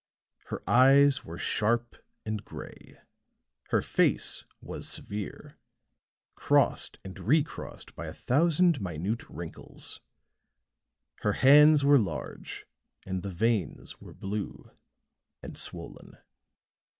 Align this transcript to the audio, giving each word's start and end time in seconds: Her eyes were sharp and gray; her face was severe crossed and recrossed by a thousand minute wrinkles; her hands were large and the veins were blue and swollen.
Her 0.47 0.67
eyes 0.67 1.23
were 1.23 1.37
sharp 1.37 1.95
and 2.25 2.43
gray; 2.43 2.97
her 3.69 3.83
face 3.83 4.43
was 4.59 4.89
severe 4.89 5.59
crossed 6.33 6.97
and 7.05 7.19
recrossed 7.19 7.93
by 7.95 8.07
a 8.07 8.13
thousand 8.15 8.81
minute 8.81 9.29
wrinkles; 9.29 9.99
her 11.19 11.33
hands 11.33 11.85
were 11.85 11.99
large 11.99 12.65
and 13.05 13.21
the 13.21 13.29
veins 13.29 14.01
were 14.01 14.15
blue 14.15 14.71
and 15.43 15.55
swollen. 15.55 16.17